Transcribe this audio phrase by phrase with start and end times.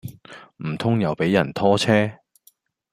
[0.65, 2.11] 唔通又俾人拖車